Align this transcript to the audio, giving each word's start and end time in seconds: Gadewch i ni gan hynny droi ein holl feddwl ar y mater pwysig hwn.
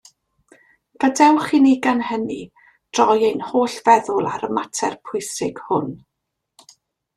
Gadewch 1.03 1.49
i 1.57 1.59
ni 1.65 1.73
gan 1.87 2.01
hynny 2.07 2.39
droi 2.99 3.27
ein 3.29 3.45
holl 3.51 3.77
feddwl 3.91 4.33
ar 4.33 4.49
y 4.51 4.51
mater 4.59 4.99
pwysig 5.11 5.65
hwn. 5.69 5.97